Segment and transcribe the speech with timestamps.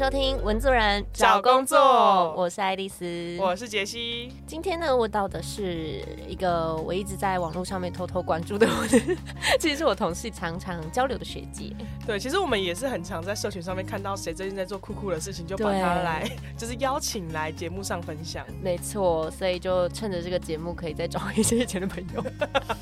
[0.00, 3.36] 收听《文字人找工作我是爱丽丝。
[3.38, 4.32] 我是杰西。
[4.46, 8.98] 今天呢，我到的是一个我一直在网络上面偷偷关注的，我的
[9.58, 11.74] 其实是我同事常常交流的学姐。
[12.06, 18.44] 对，其实我们也是很常在社群上面看到谁最近在做酷酷的事情，就把他来， 就是邀请来节目上分享。
[18.62, 22.24] 没错，所以就趁着这个节目，可以再找一些以前的朋友。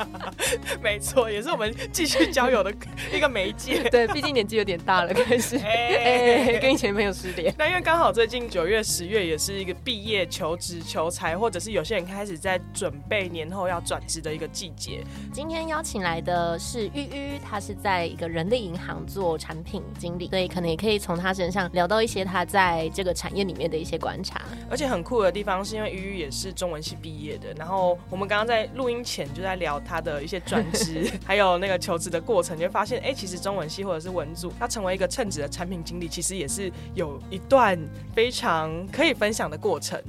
[0.82, 2.74] 没错，也是我们继续交友的
[3.12, 3.88] 一个媒介。
[3.88, 6.88] 对，毕竟年纪有点大了，开始哎，跟以前。
[6.98, 7.54] 朋友失联。
[7.56, 15.04] 那因为刚好最近九月、十月也是一个毕业、求职、求财，或者是有些人开始在准备年后要转职的一个季节。
[15.32, 24.40] 今天邀请来的是玉玉，他是在一个人力银行做产品经理，所以可能也可以从他身上聊到一些他在这个产业里面的一些观察。
[24.70, 36.72] 而且很酷的地方是因为玉玉也是中文系毕业的，然后我们刚刚在录音前就在聊他的一些转职， 还有那个求职的过程，就会发现，哎，其实中文系或者是文组，他成为一个称职的产品经理，其实也是。
[36.94, 37.78] 有一段
[38.14, 40.02] 非常可以分享的过程。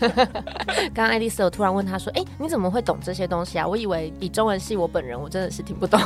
[0.94, 3.66] 刚刚爱丽丝突然问他说：“哎，你怎么会懂这些东西啊？
[3.66, 6.00] 我以为以中文系我本人我真的是听不懂。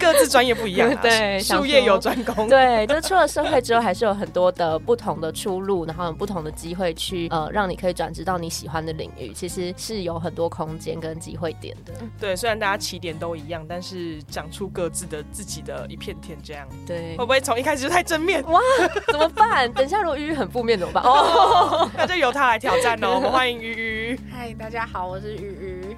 [0.00, 2.48] 各自专业不一样， 对， 术业有专攻。
[2.48, 9.32] 对，就是出了社会之后，还是有很多的不同的出路，然后有不同的机会去呃，让你可以转职到你喜欢的领域。
[9.34, 11.92] 其实是有很多空间跟机会点的。
[12.18, 18.42] 对，虽然大家起点都一样，但是讲出各自的自己的一片天，这样对，会不会从一开始就太正面？
[18.50, 18.60] 哇，
[19.08, 19.70] 怎么办？
[19.74, 21.02] 等一下如果鱼鱼很负面怎么办？
[21.04, 21.88] 哦。
[21.96, 23.14] 那就由他来挑战喽！
[23.16, 24.20] 我们欢迎鱼鱼。
[24.30, 25.96] 嗨，大家好，我是鱼鱼。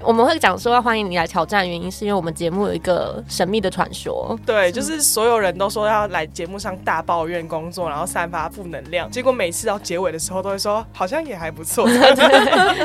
[0.00, 4.38] 我们会讲说要欢迎你来挑战，原因是因为我们节目有一个神秘的传说。
[4.46, 9.10] 对，就是所有人都说要来节目上大抱怨工作，然后散发负能量。
[9.10, 11.86] 结果每次到结尾的时候，都会说好像也还不错。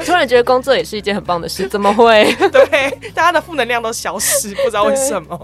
[0.06, 2.25] 突然觉得工作也是一件很棒的事，怎么会？
[2.52, 5.40] 对，大家的负能量都消失，不知道为什么。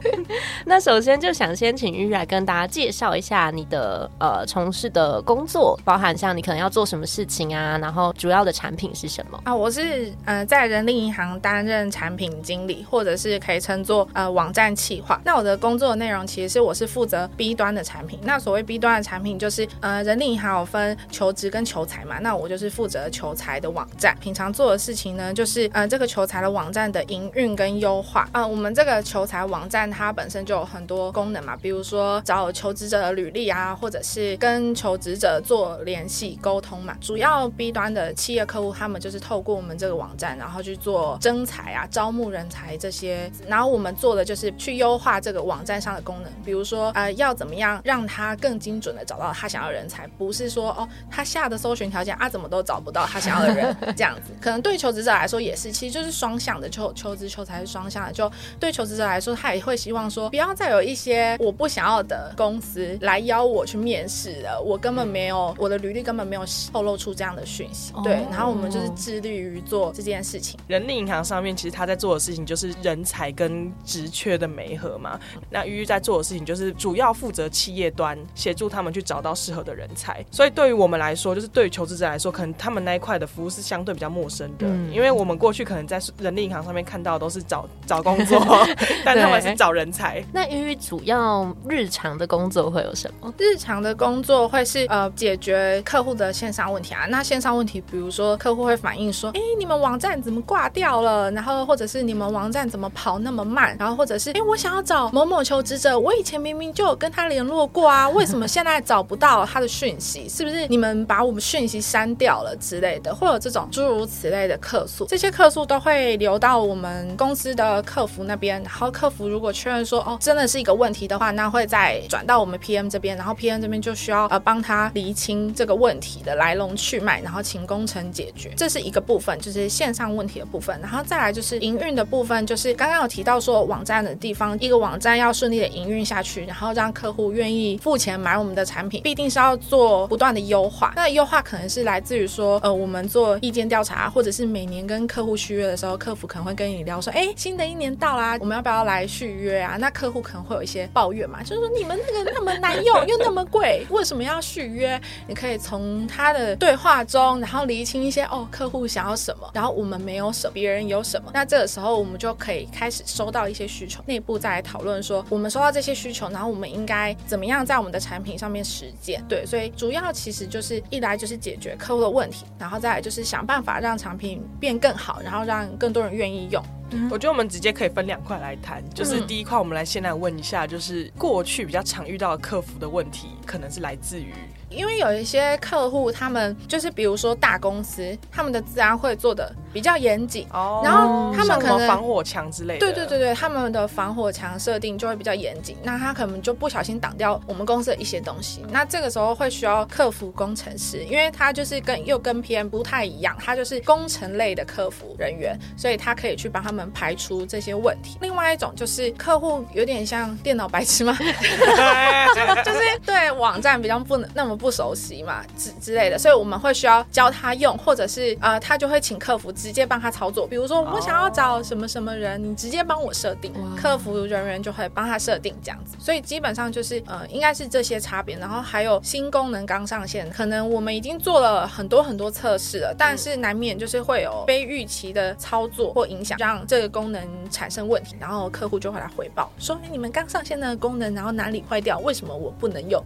[0.65, 6.73] 那首先就想先请玉来跟大家介绍一下你的呃从事的工作，包含像你可能要。
[6.73, 7.77] 做什么事情啊？
[7.77, 9.55] 然后主要的产品是什么啊？
[9.55, 15.21] 我是呃在人力银行担任产品经理，或者是可以称作呃网站企划。
[15.25, 18.19] 那我的工作内容其实是我是负责 B 端的产品。
[18.23, 22.19] 那所谓 B 端的产品就是呃人力银行有分求职跟求财嘛。
[22.19, 24.17] 那我就是负责求财的网站。
[24.19, 28.27] 平常做的事情呢，就是呃这个求财的网站的营运跟优化。
[28.31, 36.63] 啊，我们这个求财网站它本身就有很多功能嘛，比如说找求职者的履历啊，或者是跟求职者做联系沟。
[36.63, 43.29] 通嘛，主要 B 端的企业客户，他们就是透过我们这个网站，然后去做征才啊、招募人才这些。
[43.49, 54.31] 然后我们做的就是去优化这个网站上的功能，比如说呃，要怎么样让他更精准的找到他想要的人才，不是说哦，他下的搜寻条件啊，怎么都找不到他想要的人这样子。
[54.39, 58.11] 可能对求职者来说也是，其实就是双向的，求求职求才是双向的。
[58.13, 66.43] 就对求职者来说，他也会希望说，不要再有一些我不想要的公司来邀我去面试了，我根本没有我的履历根本没有。
[66.71, 70.59] 透露出这样的讯息，对，然后我们就是致力于做这件事情。
[70.67, 75.19] 人力银行上面其实他在做的事情就是人才跟职缺的媒合嘛。
[75.49, 80.23] 那鱼鱼在做的事情就是主要负责企业端，协助他们去找到适合的人才。
[80.31, 88.39] 所以对于我们来说，就是对于求职者来说，可能他们那一块的服务是相对比较陌生的，因为我们过去可能在人力银行上面看到都是找找工作，
[89.05, 90.23] 但他们是找人才。
[90.33, 93.33] 那鱼鱼主要日常的工作会有什么？
[93.37, 101.31] 日常的工作会是呃解决客户的线上问题啊，那线上问题，比如说客户会反映说，哎，你们网站怎么挂掉了？
[101.31, 103.75] 然后或者是你们网站怎么跑那么慢？
[103.77, 110.27] 然后或者是，哎，我想要找某某求职者，我以前明明就有跟他联络过啊，为什么现在找不到他的讯息？
[110.27, 113.13] 是不是你们把我们讯息删掉了之类的？
[113.13, 118.61] 会有这种诸如此类的客诉，这些客诉都会留到我们公司的客服那边。
[118.63, 126.33] 然后客服如果确认说，哦，真的是一个问题的话，那会再转到我们 PM 这边，然后 PM 这边就需要呃帮他厘清这个问题的。
[126.33, 130.77] 来龙去脉，然后请工程解决，这是一个部分，就是线上问题的部分。
[130.81, 140.93] 然后再来就是营运的部分，就是刚刚有提到说网站的地方，一个网站要顺利的营运下去，然后让客户愿意付钱买我们的产品，必定是要做不断的优化。
[140.95, 149.77] 那优化可能是来自于说，呃，我们做意见调查，或者是每年跟客户续约的时候，客服可能会跟你聊说，哎，新的一年到啦，我们要不要来续约啊？
[149.77, 154.99] 那客户可能会有一些抱怨嘛，就是说你们那个那么难用又那么贵， 为什么要续约？
[155.27, 156.33] 你可以从他。
[156.33, 161.29] 的对话中，然后厘清一些哦，客户想要什么，然后我们没有什么，别人有什么。
[161.31, 169.23] 那这个时候我们就可以开始收到一些需求，内部再来讨论说，我们收到这些需求，然后我们应该怎么样在我们的产品上面实践。
[169.27, 176.63] 对，所以主要其实就是一来就是解决客户的问题，然后再来就是想办法让产品变更好，然后让更多人愿意用。
[177.09, 184.31] 我觉得我们直接可以分两块来谈，就是第一块，我们来先来问一下，就是过去比较常遇到的客服的问题，可能是来自于。
[184.73, 208.17] 因为有一些客户，他们就是比如说大公司，他们的治安会做的比较严谨，哦，然后他们可能防火墙之类的，对对对对，他们的防火墙设定就会比较严谨，那他可能就不小心挡掉我们公司的一些东西，那这个时候会需要客服工程师，因为他就是跟又跟 PM 不太一样，他就是工程类的客服人员，所以他可以去帮他们排除这些问题。
[208.21, 211.15] 另外一种就是客户有点像电脑白痴吗？
[212.65, 214.57] 就是对网站比较不能那么。
[214.63, 220.47] 不熟悉嘛之之类的，所以我们会需要教他用，或者是呃，他就会请客服直接帮他操作。
[220.47, 225.97] 比如说我想要找什么什么人，你直接帮我设定，客服人员就会帮他设定这样子。
[225.99, 228.37] 所以基本上就是呃，应该是这些差别。
[228.37, 237.21] 然后还有新功能刚上线，可能我们已经做了很多很多测试了，但是难免就是会有非预期的操作或影响，让这个功能
[237.51, 241.99] 产生问题，然后客户就会来回报说：“哎，你们刚上线的功能，然后哪里坏掉？
[241.99, 243.03] 为什么我不能用？”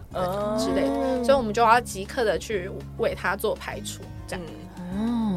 [0.59, 1.23] 之类的。
[1.23, 1.37] 所以。
[1.37, 4.45] 我们我们就要即刻的去为它做排除，这样。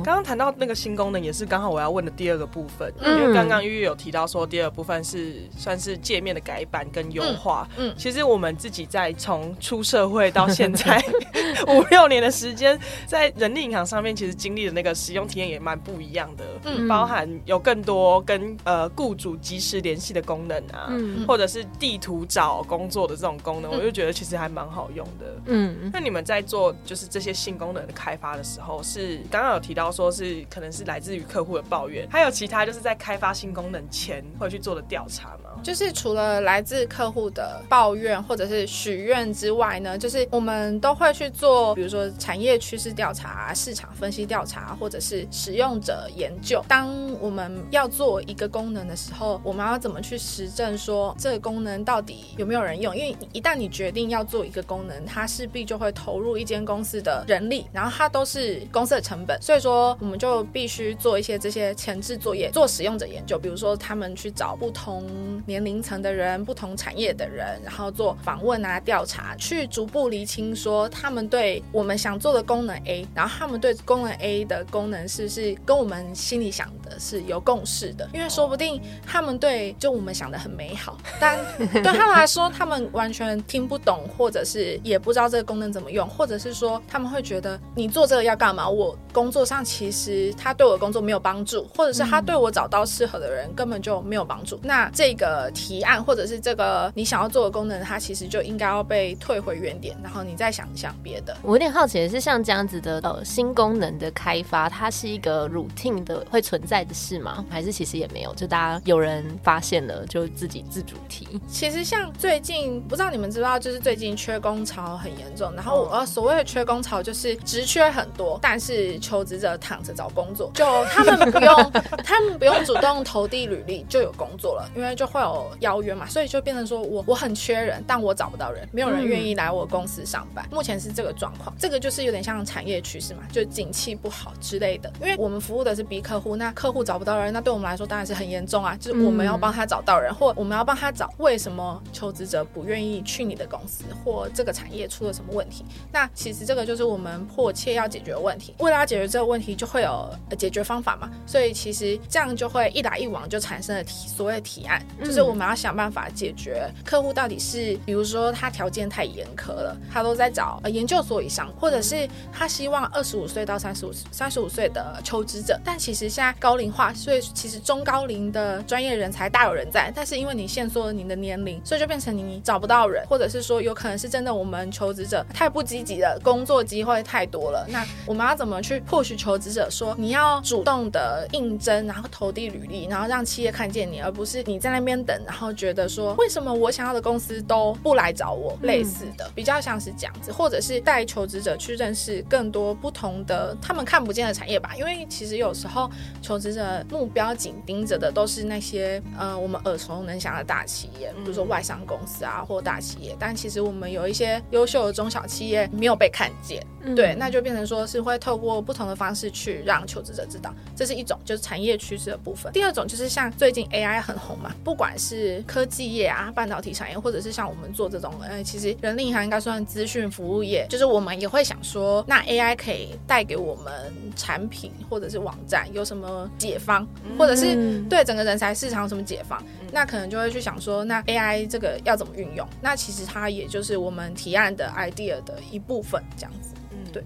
[0.02, 7.68] 刚刚谈到那个新功能，也是刚好我要问的第二个部分，因为刚刚玉玉有提到说，第二部分是算是界面的改版跟优化。
[7.76, 10.98] 嗯，其实我们自己在从出社会到现在
[11.68, 16.44] 五六年的时间，在人力银行上面，其实经历的那个使用体验也蛮不一样的。
[16.64, 20.90] 嗯，包含有更多跟呃雇主及时联系的功能啊，
[21.28, 25.36] 或者是地图找工作的这种功能，我就觉得其实还蛮好用的。
[25.46, 29.90] 嗯，那你们在做就是这些新功能的开发的时候，是刚刚有提到。
[29.90, 35.60] 说是可能是来自于客户的抱怨，还有其他就是在开发新功能前会去做的调查吗？
[35.64, 46.64] 就是除了来自客户的抱怨或者是许愿之外呢，就是我们都会去做，比如说产业趋势调查、市场分析调查，或者是使用者研究。
[46.68, 46.88] 当
[47.20, 52.96] 我们要做一个功能的时候，我们要怎么去实证说这个功能到底有没有人用？
[52.96, 59.96] 因为一旦你决定要做一个功能，它势必就会投入一间公司的人力，然后它都是公司的成本，所以说。
[60.00, 65.06] 我们就必须做一些这些前置作业，做使用者研究，比如说他们去找不同
[65.46, 78.08] 年龄层的人、不同产业的人，然后做访问啊、调查，去逐步厘清说他们对我们想做的功能 A，然后他们对功能 A 的功能是不是跟我们心里想的是有共识的？
[78.12, 88.59] 因为说不定他们对就我们想的很美好， 但对他们来说，他们完全听不懂，或者是也不知道这个功能怎么用，或者是说他们会觉得你做这个要干嘛？
[88.68, 89.64] 我工作上。
[89.64, 94.58] 其实他对我的工作没有帮助，或者是他对我找到适合的人根本就没有帮助。
[94.62, 101.36] 那这个提案或者是这个你想要做的功能，它其实就应该要被退回原点，然后你再想一想别的。
[101.42, 107.44] 我有点好奇的是，像这样子的呃新功能的开发，它是一个 routine 的会存在的事吗？
[107.48, 108.34] 还是其实也没有？
[108.34, 111.40] 就大家有人发现了就自己自主提？
[111.46, 119.50] 其实像最近不知道你们知道，就是最近缺工潮很严重，然后呃所谓的缺工潮就是职缺很多，但是求职者。
[119.60, 121.72] 躺着找工作，就他们不用，
[122.04, 130.48] 他们不用主动投递履历就有工作了，因为就会有邀约嘛，所以就变成说我我很缺人，但我找不到人，没有人愿意来我公司上班。
[130.50, 134.90] 目前是这个状况，这个就是有点像产业趋势嘛，就景气不好之类的。
[135.00, 145.64] 因为我们服务的是 B 客户，那客户找不到人，那对我们来说当然是很严重啊，就是我们要帮他找到人，或我们要帮他找为什么求职者不愿意去你的公司，或这个产业出了什么问题。
[145.92, 148.54] 那其实这个就是我们迫切要解决的问题。
[148.58, 149.50] 为了要解决这个问题。
[149.60, 150.08] 就会有
[150.38, 179.50] 解决方法嘛，所以其实这样就会一来一往就产生了提所谓的提案，就是我们要想办法解决客户到底是，比如说他条件太严苛了，他都在找研究所以上，或者是他希望二十五岁到三十五三十五岁的求职者，但其实现在高龄化，所以其实中高龄的专业人才大有人在，但是因为你限缩了你的年龄，所以就变成你找不到人，或者是说有可能是真的我们求职者太不积极了，工作机会太多了，那我们要怎么去迫使求职？
[179.50, 188.56] 者说你要主动的应征，然后投递履历，然后让企业看见你，而不是你在那边等，然后觉得说为什么我想要的公司都不来找我？
[188.62, 194.72] 类似的，比较像是这样子，或者是带求职者去认识更多不同的他们看不见的产业吧。
[194.76, 195.90] 因为其实有时候
[196.22, 209.30] 求职者目标紧盯着的都是那些呃我们耳熟能详的大企业，比如说外商公司啊或大企业，但其实我们有一些优秀的中小企业没有被看见，对，那就变成说是会透过不同的方式。
[209.32, 212.52] 去让求职者知道，这是一种就是产业趋势的部分。
[212.52, 223.72] 第二种就是像最近 AI 很红嘛，不管是科技业啊、半导体产业，或者是像我们做这种，呃，其实人力银行应该算资讯服务业，就是我们也会想说，那 AI 可以带给我们
[224.16, 226.86] 产品或者是网站有什么解方，
[227.16, 232.46] 或者是对整个人才市场有什么解放，那可能就会去想说，那 AI 这个要怎么运用？
[232.60, 236.54] 那其实它也就是我们提案的 idea 的一部分，这样子。
[236.92, 237.04] 对。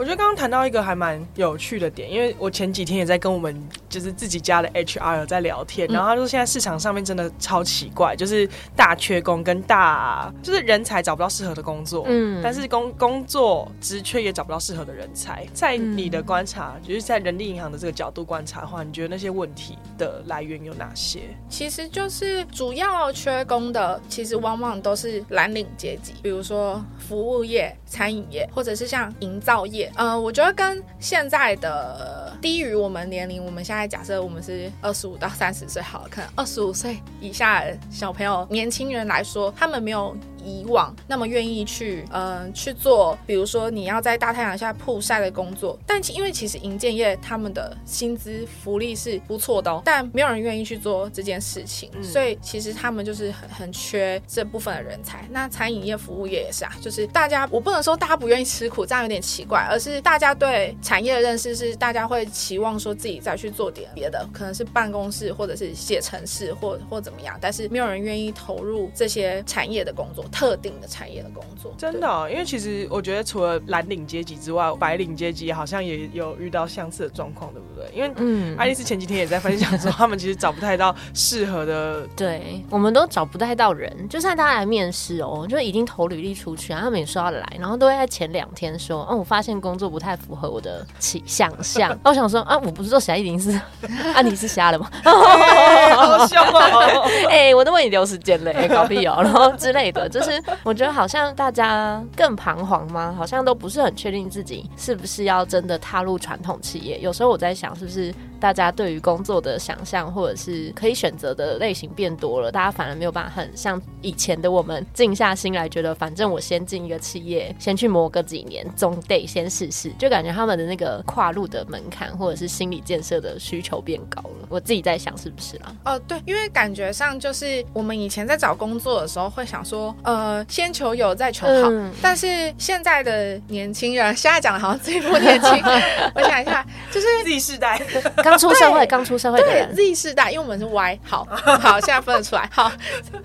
[0.00, 3.54] 我觉得刚刚谈到一个还蛮有趣的点，因为我前几天也在跟我们
[3.86, 15.46] 就是自己家的 HR 在聊天，然后他说现在市场上面真的超奇怪，就是大缺工跟大就是人才找不到适合的工作，嗯，但是工工作职缺也找不到适合的人才。
[15.52, 21.20] 在你的观察，就是在人力银行的这个角度观察的话，你觉得那些问题的来源有哪些？
[21.50, 29.89] 其实就是主要缺工的，其实往往都是蓝领阶级，比如说服务业、餐饮业，或者是像营造业。
[29.96, 40.16] 嗯，我觉得跟现在的低于我们年龄，我们现在假设我们是二十五到三十岁，好，可能二十五岁以下的小朋友、年轻人来说，他们没有。
[40.44, 55.26] 以往那么愿意去，嗯，去做，比如说你要在大太阳下曝晒的工作，但因为其实银建业他们的薪资福利是不错的，哦但没有人愿意去做这件事情，所以其实他们就是很很缺这部分的人才。
[55.30, 70.24] 那餐饮业、服务业也是啊，就是大家我不能说大家不愿意吃苦，这样有点奇怪，而是大家对产业的认识是大家会期望说自己再去做点别的，可能是办公室或者是写程式或或怎么样，但是没有人愿意投入这些产业的工作。
[70.30, 77.90] 特定的产业的工作，真的，因为其实我觉得除了蓝领阶级之外，白领阶级好像也有遇到相似的状况，对不对？
[77.94, 93.50] 因为嗯，爱丽丝前几天也在分享说，他们其实找不太到适合的， 对，我们都找不太到人，就算他来面试哦，就已经投履历出去，他们也说要来，然后都会在前两天说，哦，我发现工作不太符合我的起想象， 我想说啊，我不是说霞一定是
[94.14, 94.88] 啊，你是瞎了吗？
[95.04, 100.19] 好笑哦，哎，我都为你留时间嘞，搞屁哦，然后之类的，就。
[100.20, 103.14] 就是我觉得好像大家更彷徨吗？
[103.16, 106.98] 好像都不是很确定自己是不是要真的踏入传统企业。
[107.00, 119.90] 有时候我在想，是不是大家对于工作的想象，或者是可以选择的类型变多了，大家反而没有办法很像以前的我们静下心来，觉得反正我先进一个企业，先去磨个几年，总得先试试。
[119.98, 124.46] 就感觉他们的那个跨入的门槛，或者是心理建设的需求变高了。
[124.48, 125.76] 我自己在想，是不是啊？
[125.84, 129.94] 哦，对，因为感觉上就是我们以前在找工作的时候，会想说。
[130.02, 130.09] 呃，
[130.48, 131.70] 先求有，再求好。
[132.02, 135.50] 但是现在的年轻人，现在讲的好像自己不年轻。
[136.14, 137.80] 我想一下，就是 Z 世代，
[138.22, 139.74] 刚出社会，刚出社会的人。
[139.74, 141.24] Z 世代，因为我们是 Y，好
[141.60, 142.48] 好，现在分得出来。
[142.52, 142.70] 好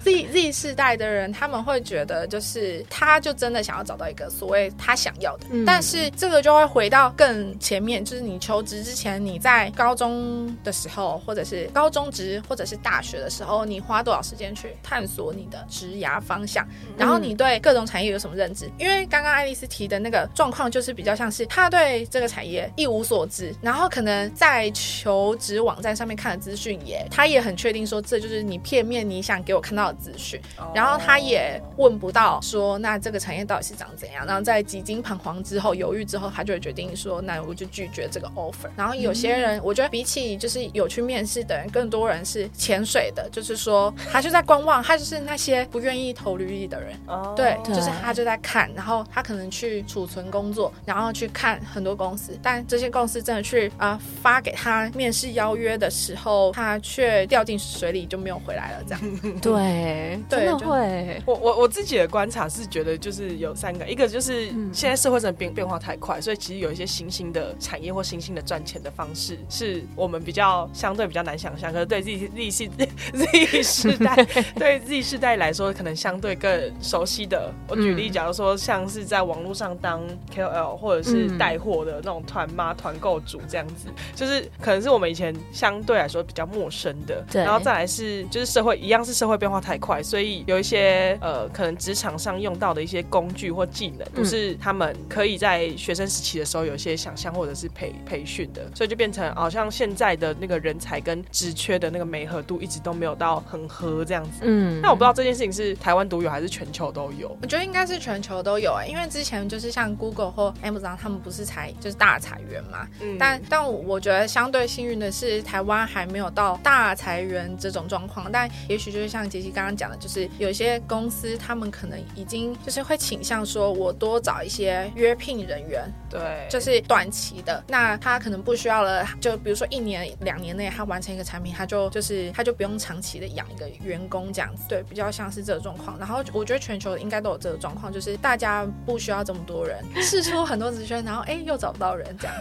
[0.03, 5.45] ，Z Z 世代的人，他们会觉得，就是他就真的想要找到一个所谓他想要的。
[5.65, 16.65] 但是这个就会回到更前面，就是你求职之前，你在高中的时候，或者是高中职，或者是大学的时候，你花多少时间去探索你的职涯方向？
[16.97, 18.71] 然后你对各种产业有什么认知？
[18.79, 30.39] 因为刚刚爱丽丝提的那个状况，就是比较像是他对这个产业一无所知，然后可能在求职网站上面看的资讯也，他也很确定说这就是你片面你想给我看到的资讯，
[30.73, 38.69] 然后他也问不到说那这个产业到底是长怎样，然后在几经彷徨之后犹豫之后，他就会决定说那我就拒绝这个 offer。
[38.75, 46.64] 然后有些人，我觉得比起就是有去面试的人，更多人是潜水的，就是说他就在观望，他就是那些不愿意投履历。
[46.67, 46.97] 的人，
[47.35, 59.01] 对，就是他就在看，然后他可能去储存工作，然后去看很多公司，但这些公司真的去啊发给他面试邀约的时候，他却掉进水里就没有回来了，这样。
[59.41, 61.21] 对，真的会。
[61.25, 71.71] 我我我自己的观察是觉得，就是有三个，一个就是现在社会真的变变化太快，所以其实有一些新兴的产业或新兴的赚钱的方式，是我们比较相对比较难想象。
[71.71, 72.69] 可是对 Z Z 世
[73.13, 74.15] Z 世代
[74.55, 76.54] 对 Z 世代来说，可能相对更。
[76.81, 80.01] 熟悉的，我举例，假如说像是在网络上当
[80.33, 87.23] KOL 或者是带货的那种团妈、团购主这样子，就是可能是我们以前相对来说比较陌生的。
[87.31, 104.41] 对，然后再来是就是社会一样是社会变化太快，所以有一些呃可能职场上用到的一些工具或技能，不是他们可以在学生时期的时候有一些想象或者是培培训的，所以就变成好像现在的那个人才跟职缺的那个媒合度一直都没有到很合这样子。
[104.41, 106.45] 嗯，那我不知道这件事情是台湾独有还是。
[106.55, 112.87] 全球都有，我觉得应该是全球都有哎，因为之前就是像 Google 或 Amazon，他们不是裁就是大裁员嘛。
[113.01, 113.17] 嗯。
[113.19, 118.31] 但但我觉得相对幸运的是，台湾还没有到大裁员这种状况。
[118.31, 135.97] 但也许就是像杰西刚刚讲的，就是有些些公司他们可能已经就是会倾向说，我多找一些约聘人员，对，就是短期的，那他可能不需要了，就比如说一年两年内他完成一个产品，他就就是他就不用长期的养一个员工这样子，对，比较像是这个状况。
[135.99, 142.35] 然后我觉得全球应该都有这个状况，就是大家不需要这么多人，试出很多职缺，然后哎又找不到人这样。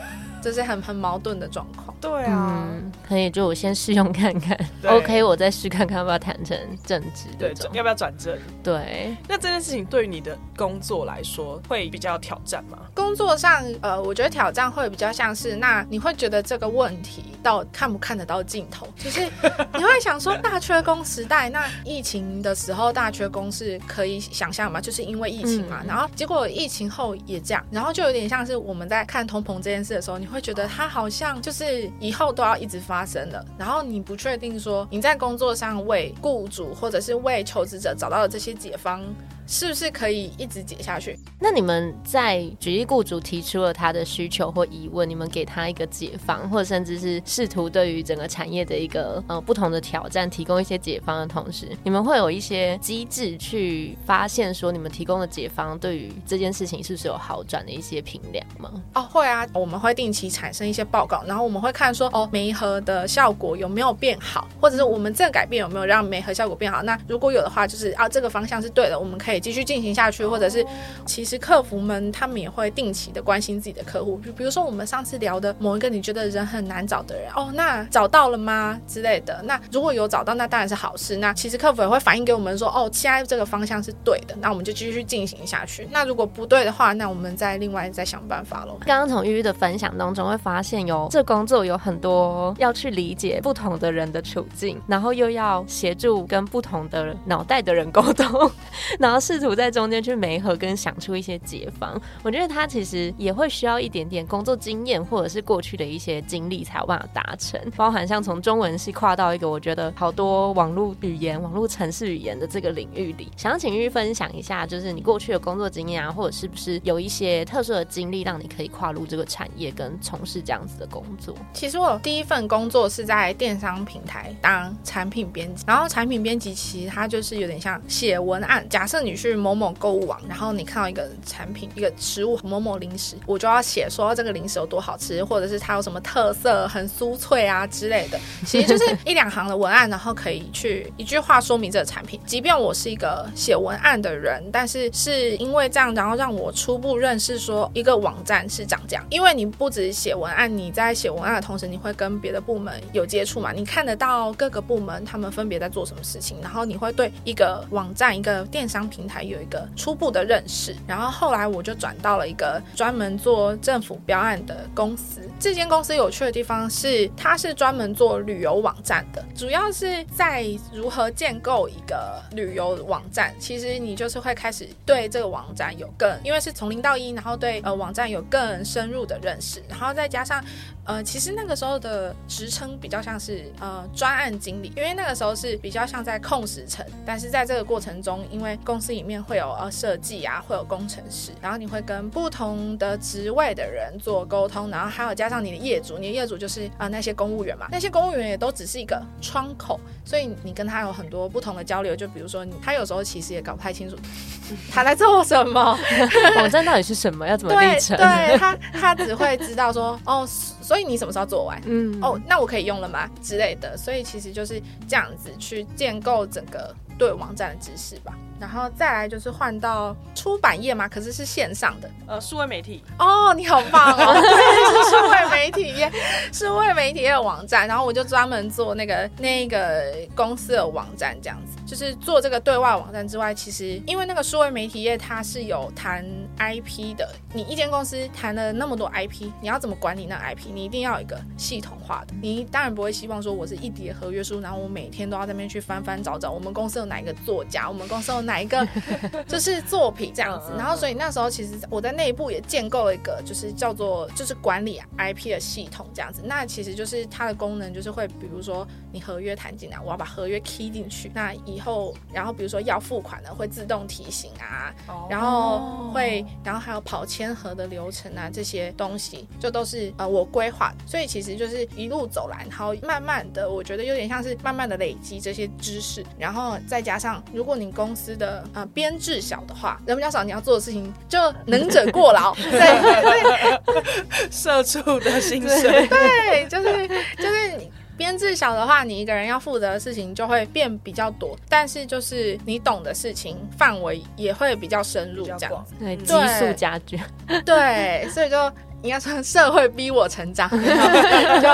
[0.45, 1.95] 这是很很矛盾的状况。
[2.03, 2.69] 对啊，
[3.09, 4.55] 可以就我先试用看看
[4.87, 8.39] ，OK，我再试看看要不要谈成正职，对，要不要转正？
[8.63, 9.17] 对。
[9.27, 12.77] 那这件事情对于你的工作来说会比较挑战吗？
[12.93, 18.87] 工作上，呃，我觉得挑战会比较像是，那你会觉得这个问题到看不看得到尽头？
[18.99, 19.23] 就是
[19.73, 24.79] 你会想说，大缺工时代，那疫情的时候大缺工是可以想象吗？
[24.79, 30.34] 就是因为疫情嘛，然后结果疫情后也这样，然后就有点像是我们在看通膨这件事的时候，你会。
[30.35, 39.01] 会觉得它好像就是以后都要一直发生的，然后你不确定说你在工作上为雇主或者是为求职者找到了这些解方。
[39.47, 41.19] 是不是可以一直解下去？
[41.39, 58.71] 那你们在举例雇主提出了他的需求或疑问，你们给他一个解方，或者甚至是试图对于整个产业的一个呃不同的挑战提供一些解方的同时，你们会有一些机制去发现说你们提供的解方对于这件事情是不是有好转的一些评量吗？
[58.95, 66.83] 哦，会啊，我们会定期产生一些报告，然后我们会看说哦梅核的效果有没有变好，或者是我们这个改变有没有让梅核效果变好？
[66.83, 69.34] 那如果有的话，就是啊这个方向是对的，我们可以。
[69.41, 70.65] 继续进行下去，或者是
[71.07, 79.43] 其实客服们他们也会定期的关心自己的客户，就比如说我们上次聊的某一个你觉得人很难找的人，哦，那找到了吗之类的？
[79.45, 81.17] 那如果有找到，那当然是好事。
[81.17, 85.89] 那其实客服也会反映给我们说，哦，现在这个方向是对的，那我们就继续进行下去。
[85.91, 88.79] 那如果不对的话，那我们再另外再想办法喽。
[88.87, 98.51] 刚刚从玉玉的分享当中会发现，有这工作有很多要去理解不同的人的处境，然后又要协助跟不同的脑袋的人沟通，
[98.99, 99.24] 然后。
[99.25, 107.59] 试图在中间去媒合跟想出一些解方，我觉得他其实也会需要一点点工作经验或者是过去的一些经历才有办法达成。
[107.75, 121.35] 包含像从中文系跨到一个我觉得好多网络语言、网络城市语言的这个领域里，想要请玉分享一下，就是你过去的工作经验啊，或者是不是有一些特殊的经历，让你可以跨入这个产业跟从事这样子的工作？
[121.55, 129.14] 其实我第一份工作是在电商平台当产品编辑，然后产品编辑其实它就是有点像写文案，假设你。
[129.17, 138.19] 去某某购物网，然后你看到一个产品、一个食物，某某零食，我就要写说这个零食有多好吃，或者是它有什么特色，很酥脆啊之类的。
[138.47, 142.21] 其实就是一两行的文案，然后可以去一句话说明这个产品。
[142.27, 149.05] 即便我是一个写文案的人，但是是因为这样，然后让我初步认识说一个网站是长这样。
[149.11, 153.53] 因为你不止写文案，你在写文案的同时，你会跟别的部门有接触嘛？
[153.53, 165.21] 你看得到各个部门他们分别在做什么事情，然后你会对一个网站、一个电商平台有一个初步的认识，然后后来我就转到了一个专门做政府标案的公司。
[165.39, 173.35] 这间公司有趣的地方是，它是专门做旅游网站的，主要是在如何建构一个旅游网站。
[173.39, 180.43] 其实你就是会开始对这个网站有更，因为是从零到一，然后对呃网站有更深入的认识，然后再加上。
[180.87, 203.97] 呃，其实那个时候的职称比较像是呃专案经理，因为那个时候是比较像在控时程，但是在这个过程中，因为公司里面会有呃设计啊，会有工程师，然后你会跟不同的职位的人做沟通，然后还有加上你的业主，你的业主就是啊那些公务员嘛，那些公务员也都只是一个窗口，所以你跟他有很多不同的交流，就比如说你他有时候其实也搞不太清楚
[204.71, 205.79] 他在做什么，
[206.37, 210.29] 网站到底是什么，要怎么立成，对他他只会知道说哦。
[210.65, 211.61] 所以你什么时候做完？
[211.67, 213.07] 嗯，哦，那我可以用了吗？
[213.23, 213.77] 之类的。
[213.77, 218.13] 所以其实就是这样子去建构整个对网站的知识吧。
[218.41, 222.83] 然后再来就是换到出版业嘛，可是是线上的，呃，数位媒体。
[222.99, 224.13] 哦，你好棒哦！
[224.13, 225.91] 对，是数位媒体业，
[226.33, 227.67] 数位媒体业的网站。
[227.69, 231.57] 然后我就专门做那个那个公司的网站，这样子。
[231.65, 236.05] 就是做这个对外网站之外，其实因为那个数位媒体业它是有谈
[236.39, 240.49] IP 的，你一间公司谈了那么多 IP，你要怎么管理那 IP？
[240.53, 242.15] 你一定要有一个系统化的。
[242.21, 248.67] 你当然不会希望说我是一叠合约书，然后我每天都要在那边去翻翻找找，我们公司有哪一个作家，我们公司有哪一个
[249.27, 250.53] 就是作品这样子。
[250.59, 256.21] 然后所以那时候其实我在内部也建构了一个就是叫做就是管理 IP 的系统这样子。
[256.25, 264.75] 那其实就是它的功能就是会比如说你合约谈进来，我要把合约 key 进去，那以以后，然后比如说要付款了，会自动提醒啊，
[265.09, 282.35] 然后会，然后还有跑签合的流程啊，这些东西就都是呃我规划，所以其实就是一路走来，然后慢慢的，我觉得有点像是慢慢的累积这些知识，然后再再加上如果你公司的呃编制小的话，人比较少，你要做的事情就能者过劳。
[282.51, 287.71] 对社畜的薪水，对，就是就是你。
[287.97, 295.75] 编制小的话，你一个人要负责的事情就会变比较多，但是就是你懂的事情范围也会比较深入，这样子。
[295.79, 296.99] 对，嗯激素加剧。
[297.47, 298.53] 对，所以就
[298.85, 301.49] 应该说社会逼我成长， 就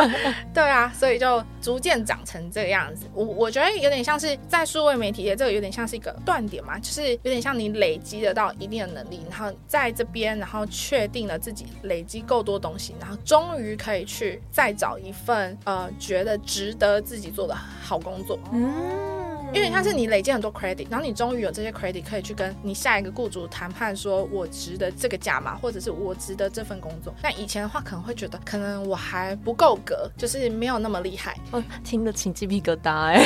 [0.53, 3.07] 对啊，所以就逐渐长成这个样子。
[3.15, 18.37] 我我觉得有点像是在数位媒体业，这个有点像是一个断点嘛，就是有点像你累积得到一定的能力，然后在这边，然后确定了自己累积够多东西，然后终于可以去再找一份呃觉得值得自己做的好工作。
[18.53, 19.20] 嗯
[19.53, 27.13] 因为像是你累积很多 credit，然后你终于有这些 credit 可以去跟你下一个雇主谈判，说我值得这个价码，或者是我值得这份工作。
[27.23, 31.37] 那以前的话可能会觉得，可能我还不够格，就是没有那么厉害。
[31.51, 33.21] 哦，听得起鸡皮疙瘩哎。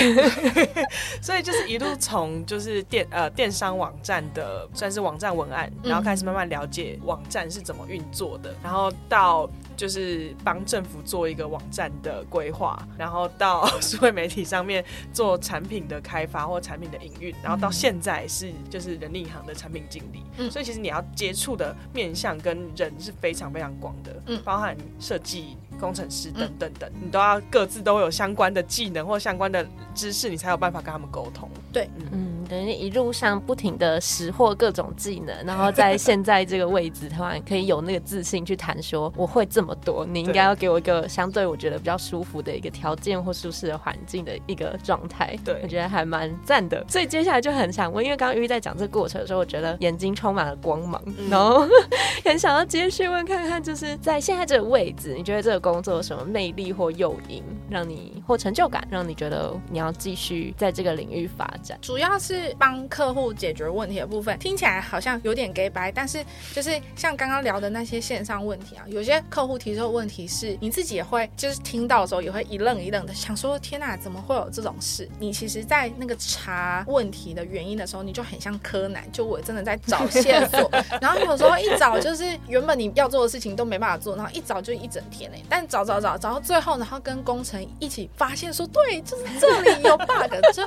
[1.21, 20.23] 所以就是一路从就是电呃电商网站的算是网站文案，然后开始慢慢了解网站是怎么运作的，然后到就是帮政府做一个网站的规划，然后到 社会媒体上面做产品的开发或产品的营运，然后到现在是就是人力银行的产品经理。
[20.39, 25.57] 嗯所以其实你要接触的面向跟人是非常非常广的，嗯包含设计。
[25.81, 31.51] 工程师等等等，你都要各自都有相关的技能或相关的知识，你才有办法跟他们沟通。
[31.73, 32.24] 对嗯，
[32.55, 45.37] 等于一路上不停的识获各种技能，然后在 现在这个位置，突然可以有那个自信去谈说我会这么多，你应该要给我一个相对我觉得比较舒服的一个条件或舒适的环境的一个状态。
[45.45, 46.85] 对我觉得还蛮赞的。
[46.89, 51.67] 所以接下来就很想问，因为刚刚玉在讲这个过程的时候，我觉得眼睛充满了光芒，嗯然后
[52.25, 61.79] 很想要接续问看看，就是在现在这个位置，你觉得这个工作有什么魅力或诱因，让你或成就感，让你觉得你要继续在这个领域发展？
[61.81, 75.09] 主要是帮客户解决问题的部分，听起来好像有点 gay 白，但是就是像刚刚聊的那些线上问题啊，有些客户提出的问题是你自己也会就是听到的时候也会一愣一愣的，想说天哪，怎么会有这种事？
[75.19, 90.63] 你其实，在那个查问题的原因的时候，你就很像柯南，就我真的在找线索， 然后有时候一找就是原本你要做的事情都没办法做，然后一找就一整天嘞，但找找找找到最后，然后跟工程一起发现说，对，就是这里有 bug，就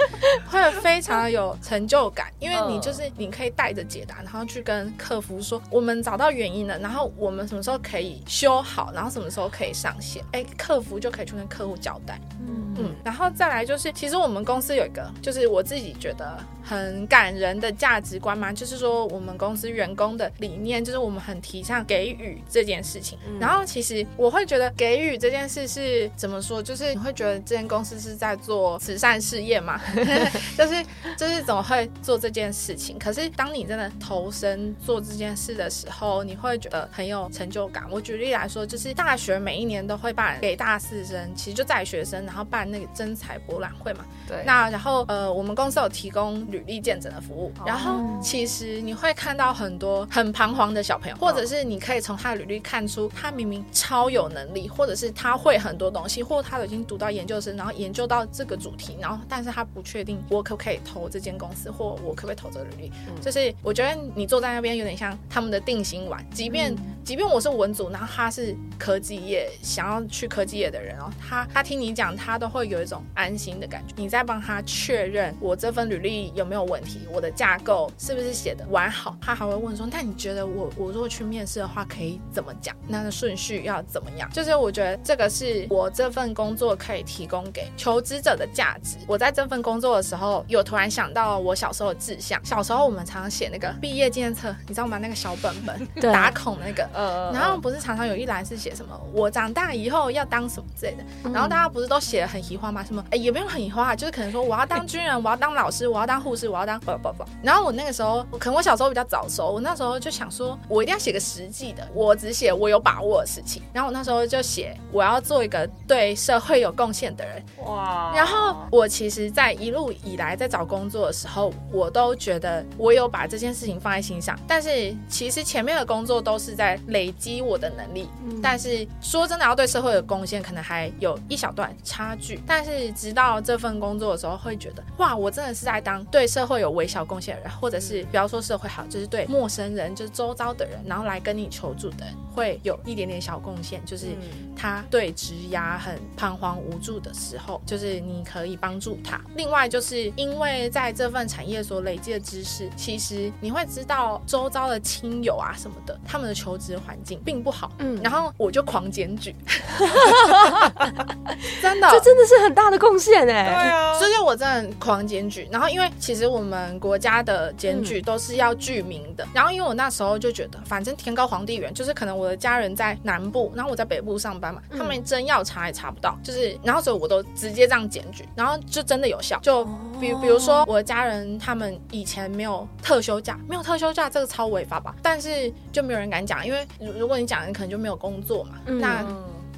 [0.49, 12.19] 会非常的有成就感，因为你就是你可以带着解答，然后去跟客服说，我们找到原因了，然后我们什么时候可以修好，然后什么时候可以上线，哎，客服就可以去跟客户交代。
[12.47, 12.63] 嗯。
[12.79, 23.17] 嗯，然后再来就是，其实我们公司有一个，就是我自己觉得很感人的价值观嘛，就是说我们公司员工的理念，就是我们很提倡给予这件事情。
[23.39, 29.81] 然后其实我会觉得给予这件事是怎么说，就是你会觉得这间公司是在做慈善事业嘛，
[30.55, 30.85] 就是
[31.17, 32.97] 就是怎么会做这件事情？
[32.97, 37.85] 可是当你真的投身做这件事的时候，你会觉得很有成就感。
[37.89, 44.05] 我举例来说，就是大学每一年都会办给大四生，其实就在学生，然后办那个征才博览会嘛。
[44.27, 62.91] 对那然后呃，我们公司有提供履历见证的服务，然后其实你会看到很多很彷徨的小朋友，或者是你可以从他的履历看出他明明超有能力，或者是他会很多东西，或他已经读到研究生，然后研究到这个主题，然后但是他不确定我可不可以投这间公司，或我可不可以投这个履历。
[63.21, 73.93] 就是我觉得你坐在那边有点像他们的定心丸，即便、即便我是文组，然后他是科技业想要去科技业的人哦，他他听你讲，他都会有一种安心的感觉。
[73.95, 82.75] 你在帮他确认我这份履历有没有问题，我的架构是不是写的完好，他还会问说，那你觉得我我如果去面试的话，可以怎么讲？
[82.87, 84.29] 那个顺序要怎么样？
[84.31, 88.97] 就是我觉得这个是我这份工作可以提供给求职者的价值。
[89.07, 92.39] 我在这份工作的时候，有突然想到我小时候的志向。
[92.45, 94.99] 小时候我们常常写那个毕业纪念册，你知道吗？
[94.99, 102.83] 那个小本本 对打孔那个，呃然后不是常常有一栏是写什么我长大以后要当什么之类的，然后大家不是都写的很移花吗？
[102.85, 107.25] 什么哎也不用很移花，就是可能说我要当军人，我要当老师，我要当护士，我要当不不不。
[107.41, 113.61] 然后我那个时候，可能我小时候比较早熟，我那时候就想说，我一定要写个实际的，我只写我有把握的事情。
[113.73, 124.37] 然后我那时候就写我要做一个对社会有贡献的人，哇然后我其实，在一路以来在找工作的时候，我都觉得我有把这件事情放在心上。
[124.47, 128.07] 但是其实前面的工作都是在累积我的能力，
[128.41, 132.39] 但是说真的，要对社会有贡献，可能还有一小段差距。
[132.45, 144.07] 但是直到这份工作的时候，会觉得哇，我真的是在当对社会有微小贡献的人，或者是不要说社会好，就是对陌生人，就是周遭的人，然后来跟你求助的人，会有一点点小贡献，就是
[144.55, 149.19] 他对职涯很彷徨无助的时候，就是你可以帮助他。
[149.35, 157.71] 另外，就是因为在这份产业所累积的知识，其实你会知道周遭的亲友啊什么的，他们的求职环境并不好。
[157.79, 159.35] 嗯，然后我就狂检举，
[161.61, 163.45] 真的，这真的是很大的贡献哎。
[163.45, 165.47] 对啊，所以我真的狂检举。
[165.51, 169.25] 然后，因为其实我们国家的检举都是要具名的。
[169.33, 176.17] 然后，因为我那时候就觉得，反正天高皇帝远，就是可能我的家人在南部，然后我在北部上班嘛，他们真要查也查不到。
[176.23, 179.39] 就是，然后所以我都直接这样检举，然后就真的有效。
[179.41, 179.65] 就
[179.99, 184.95] 比比如说，我的家人他们以前没有特休假，没有特休假，这个超违法吧？
[185.01, 188.55] 但是就没有人敢讲，因为如果你讲，你可能就没有工作嘛。
[188.65, 189.05] 那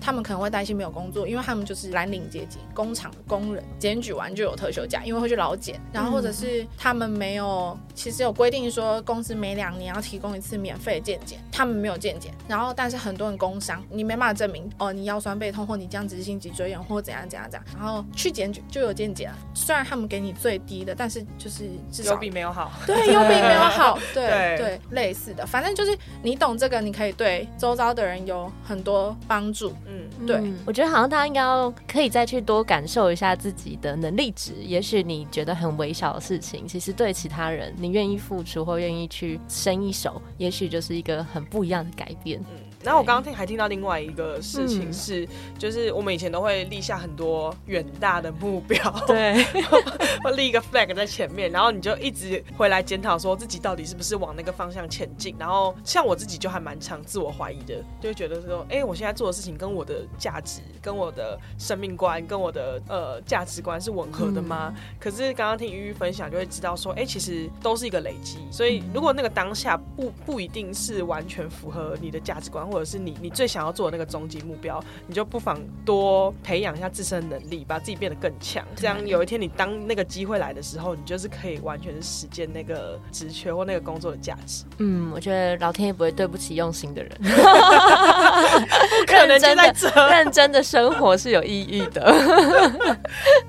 [0.01, 5.79] 他们可能会担心没有工作，因为他们就是蓝领阶级，工厂工人，检举完就有特休假，因为会去劳检。
[5.91, 12.33] 然后或者是他们没有，其实有规定说公司每两年要提供一次免费健检，他们没有健检。
[12.47, 19.31] 然后但是很多人工伤，你没办法证明哦，你腰酸背痛或你僵直性脊椎炎或怎样怎样怎样，然后去检举就有健检。
[19.53, 22.71] 虽然他们给你最低的，但是就是至少有比没有好。
[22.85, 23.99] 对，有比没有好。
[24.13, 29.73] 对 对，类似的，反正就是你懂这个，你可以对周遭的人有很多帮助。
[29.89, 34.53] 嗯，对，我觉得好像大家应该要可以再去多感受一下自己的能力值。
[34.61, 42.39] 也许你觉得很微小的事情，其实对其他人，你愿意付出或愿意去伸一手，也许就是一个很不一样的改变。
[42.83, 49.43] 然后我刚刚听还听到另外一个事情是，就是我们以前都会立下很多远大的目标，对，
[50.23, 55.35] 会立一个 flag 在前面，然后你就一直回来检讨说自己到底是不是往那个方向前进。
[55.37, 64.73] 然后像我自己就还蛮常自我怀疑的，就觉得说，哎，我现在做的事情跟我的价值、跟我的生命观、跟我的呃价值观是吻合的吗？
[64.97, 68.37] 可是刚刚听鱼鱼分享就会知道说，哎，其实都是一个累积。
[68.49, 72.68] 所以如果那个当下不不一定是完全符合你的价值观。
[72.69, 78.65] 或者是你你最想要做的那个终极目标，你就不妨多培养一下自身能力，把自己变得更强。
[78.75, 84.63] 这样有一天你当那个机会来的时候，你就是可以完全实践那个职缺或那个工作的价值。
[84.77, 87.11] 嗯，我觉得老天也不会对不起用心的人。
[87.19, 89.73] 不可能真的
[90.09, 92.01] 认真的生活是有意义的。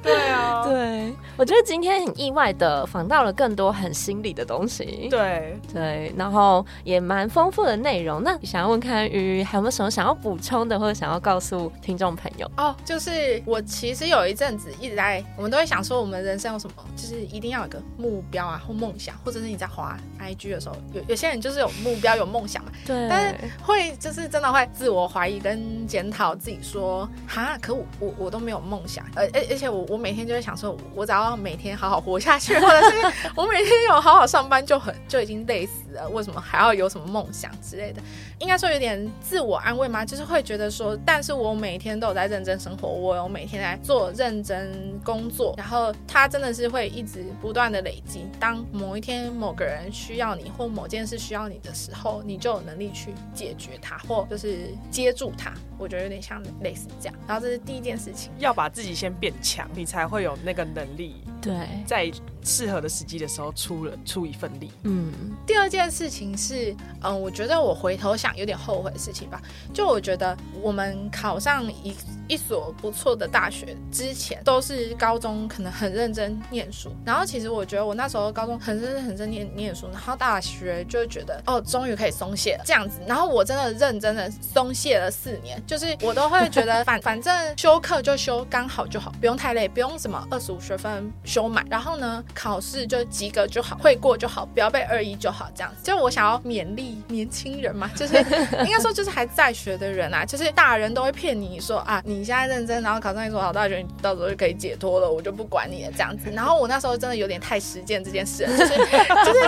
[0.02, 5.08] 对啊，对，我觉得今天很意外的访到了更多很心理的东西。
[5.10, 8.22] 对对，然后也蛮丰富的内容。
[8.22, 9.00] 那想要问看。
[9.10, 12.46] 于还有没有什么想要补充的，或者想要告诉听众朋友？
[12.58, 38.02] 哦，就是我其实有一阵子一直在，我们都会想说，我们人生有什么，就是一定要有个目标啊，或梦想，或者是你在滑 IG 的时候，有有些人就是有目标、有梦想嘛，对，但是会就是真的会自我怀疑跟检讨自己，说哈，可我我我都没有梦想，而而而且我我每天就会想说，我只要要每天好好活下去，或者是我每天有好好上班就很就已经累死了，为什么还要有什么梦想之类的？
[38.38, 39.00] 应该说有点。
[39.20, 40.04] 自我安慰吗？
[40.04, 48.26] 就是会觉得说，但是我每天都有在认真生活，我有每天在做认真工作，然后它真的是会一直不断的累积。
[48.40, 55.52] 当某一天某个人需要你，或某件事需要你的时候，你就有能力去解决它，或就是接住它。
[55.78, 57.14] 我觉得有点像类似这样。
[57.26, 61.09] 然后这是第一件事情，要把自己先变强，你才会有那个能力。
[61.10, 61.29] 力。
[61.40, 61.54] 对，
[61.86, 62.10] 在
[62.42, 64.70] 适合的时机的时候出了出一份力。
[64.84, 65.12] 嗯，
[65.46, 69.40] 第二件事情是，嗯，我觉得我回头想有点后悔的事情吧。
[69.74, 71.94] 就我觉得我们考上一
[72.28, 76.90] 一所不错的大学之前，都是高中可能很认真念书。
[77.04, 83.00] 然后其实我觉得我那时候高中很认真很认真念念书，然后大学就觉得哦，终于可以松懈了这样子。
[83.06, 91.12] 然后我真的认真的松懈了四年，就是我都会觉得反反正修课就修刚好就好，不用太累，不用什么二十五学分。
[91.30, 95.84] 修满，然后呢，考试就及格就好，会过就好，不要被二一就好，这样子。
[95.84, 98.16] 就我想要勉励年轻人嘛，就是
[98.66, 106.28] 应该说就是还在学的人啊，就是大人都会骗你说啊，你现在认真，然后考上一所好大学，你到时候就可以解脱了，我就不管你了这样子。
[106.32, 108.74] 然后我那时候真的有点太实践这件事，就是
[109.24, 109.38] 就是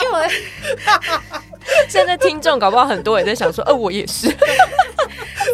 [0.00, 0.28] 因为
[1.90, 4.32] 现在听众搞不好很多也在想说，呃，我也是。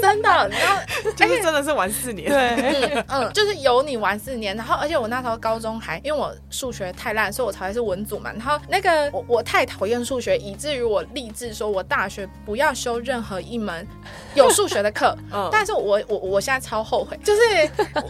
[0.08, 0.82] 真的，然后
[1.14, 8.32] 就是真的是玩四年，对，嗯，就是有你玩四年，然后而且我那时候高中还因为我数学太烂，所以我才是文组嘛。
[8.32, 13.86] 然后那个我我太讨厌数学，以至于我立志说我大学不要修任何一门
[14.34, 15.14] 有数学的课。
[15.32, 17.40] 嗯，但是我我我现在超后悔，就是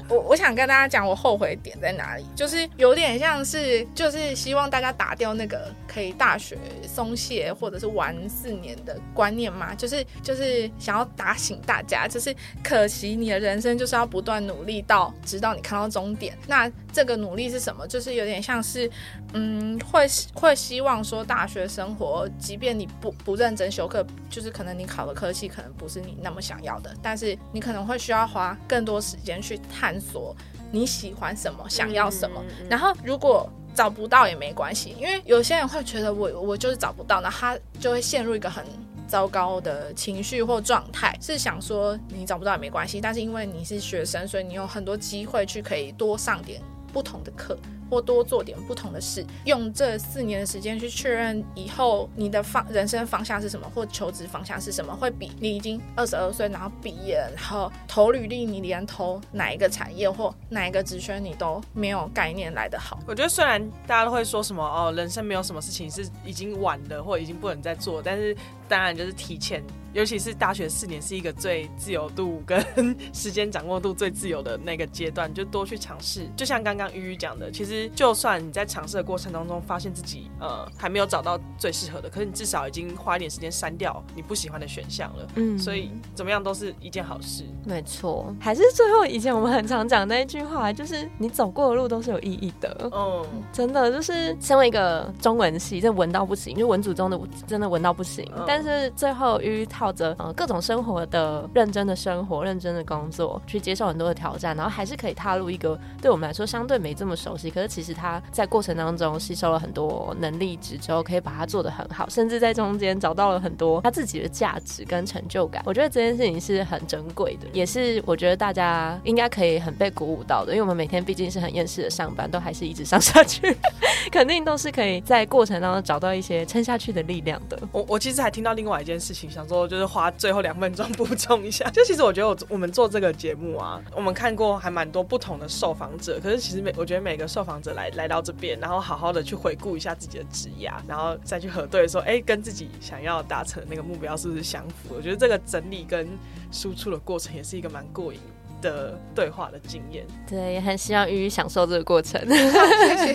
[0.08, 6.56] 我我想跟大家讲我后悔点在哪里，就是有点像是就是希望大家打掉那个可以大学
[6.86, 11.82] 松懈或者是玩四年的观念嘛，就是就是想要打醒大。
[11.88, 16.36] 家就是可惜你的人生就是要不断努力到直到你看到终点。
[16.46, 17.86] 那这个努力是什么？
[17.86, 18.90] 就是有点像是，
[19.32, 30.36] 嗯，会会希望说大学生活，即便你不不认真修课，就是可能你考的科系可能不是你那么想要的，但是你可能会需要花更多时间去探索
[30.70, 32.44] 你喜欢什么，想要什么。
[32.68, 38.64] 然后如果找不到也没关系，因为有些人会觉得我我就是找不到，那他就会陷入一个很
[39.08, 46.60] 糟糕的情绪或状态，是想说你找不到也没关系，但是因为你是学生，所以你有很多机会去可以多上点
[46.92, 47.58] 不同的课。
[47.90, 62.98] 或多做点不同的事，用这四年的时间去确认以后你的方人生方向是什么，或求职方向是什么，会比你已经二十二岁然后毕业，然后投履历，你连投哪一个产业或哪一个职缺你都没有概念来得好。
[63.06, 68.36] 我觉得虽然大家都会说什么哦，人生没有什么事情是已经晚了或已经不能再做，但是
[68.68, 76.28] 当然就是提前，尤其是大学四年是一个最自由度跟时间掌握度最自由的那个阶段，就多去尝试。
[76.36, 77.88] 就像刚刚鱼鱼讲的，其实。
[77.94, 85.26] 就算你在尝试的过程当中发现自己呃还没有找到最适合的，可是你至少已经花一点时间删掉你不喜欢的选项了。
[85.34, 87.44] 嗯，所以怎么样都是一件好事。
[87.64, 92.88] 没错，还是最后以前我们很常讲那一句话，就是你走过的路都是有意义的。
[92.92, 98.24] 嗯，真的就是身为一个中文系，这文到不行，就文组中的真的文到不行。
[98.46, 107.94] 但是最后于靠着呃各种生活的认真的生活、认真的工作，去接受很多的挑战，然后还是可以踏入一个对我们来说相对没这么熟悉，可是其实。
[107.98, 115.60] 他在过程当中吸收了很多能力值之后，可以把它做得很好，甚至在中间找到了很多他自己的价值跟成就感。
[115.66, 120.52] 我觉得这件事情是很珍贵的，也是我觉得大家应该可以很被鼓舞到的。
[120.52, 123.56] 因为我们每天毕竟是很厌世的上班，都还是一直上下去，
[124.12, 127.58] 肯定都是可以在过程当中找到一些撑下去的力量的。
[127.72, 131.68] 我我其实还听到另外一件事情，想说就是花最后两分钟补充一下。
[131.70, 137.90] 就其实我觉得我我们做这个节目啊，我们看过还蛮多不同的受访者，可是其实每我觉得每个受访者来。
[137.98, 144.94] 来到这边，然后好好的去回顾一下自己的职业，然后再去核对说，哎，跟自己想要达成的那个目标是不是相符？
[144.94, 146.06] 我觉得这个整理跟
[146.52, 148.20] 输出的过程也是一个蛮过瘾
[148.62, 150.06] 的对话的经验。
[150.28, 152.20] 对，也很希望鱼鱼享受这个过程。
[152.28, 153.14] 谢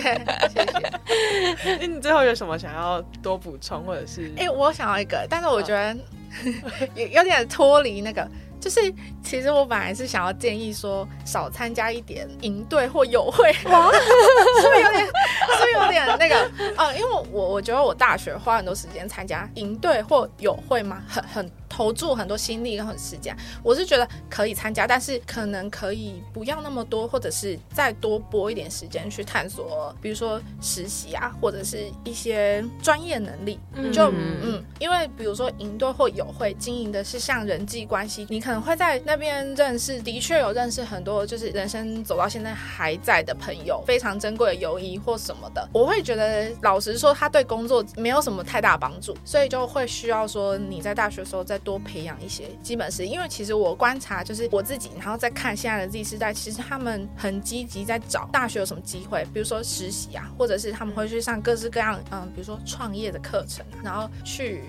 [0.52, 1.86] 谢谢。
[1.86, 4.30] 你最后有什么想要多补充，或者是？
[4.36, 5.96] 哎，我想要一个，但是我觉得
[6.94, 8.26] 有有点脱离那个。
[8.60, 8.80] 就是，
[9.22, 15.12] 其实我本来是想要建议说，少参加一点营队或友会，哇，是不是有点，是
[15.60, 16.50] 不是有点那个？
[16.74, 21.50] 啊，因为我我觉得我大学花很多时间参加营队或友会嘛，很很。
[21.74, 33.58] 投注很多心力跟很时间，我是觉得可以参加，但是可能可以不要那么多，或者是再多拨一点时间去探索，比如说实习啊，或者是一些专业能力。
[33.92, 45.68] 就嗯，因为比如说营队或友会经营的是像人际关系，你可能会在那边认识，的确有认识很多，就是人生走到现在还在的朋友，非常珍贵的友谊或什么的。
[45.72, 51.60] 我会觉得，老实说，他对工作没有什么太大帮助，所以就会需要说你在大学时候在。
[51.64, 64.62] 多培养一些基本事，因为其实我观察就是我自己，然后再看现在的 Z 世代，其实他们很积极在找大学有什么机会，比如说实习啊，或者是他们会去上各式各样，嗯，比如说创业的课程，然后去。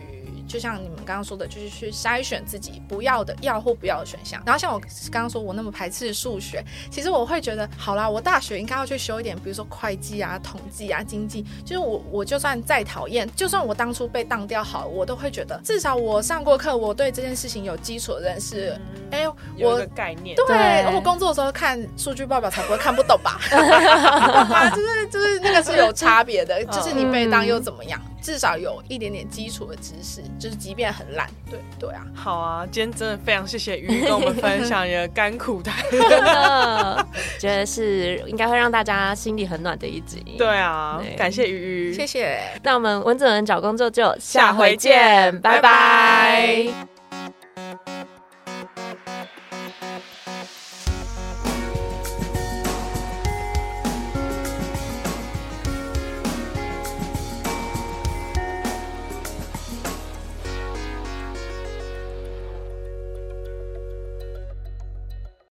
[0.48, 4.42] 就像你们刚刚说的，就是去筛选自己不要的、要或不要的选项。
[4.46, 4.80] 然后像我
[5.12, 11.46] 刚刚说，我那么排斥数学，其实我会觉得，好啦，我大学应该要去修一点，比如说会计啊、统计啊、经济。
[11.64, 18.80] 就是我，我就算再讨厌，就算我当初被当掉好，我都会觉得，至少我上过课，我对这件事情有基础的认识。
[19.12, 20.36] 哎，有个概念。
[20.48, 23.40] 对，我工作的时候看数据报表才不会看不懂吧？
[24.76, 28.02] 就是就是那个是有差别的，就是你被当又怎么样？
[28.26, 32.04] 至少有一点点基础的知识，就是即便很懒，对对啊。
[32.16, 35.76] 好啊，今天真的非常谢谢鱼跟我们 分享你的甘苦谈，
[37.38, 40.24] 觉得是应该会让大家心里很暖的一集。
[40.40, 42.40] 对啊，感谢鱼鱼，谢谢。
[42.64, 46.95] 那我们文子文找工作就下回见，拜拜。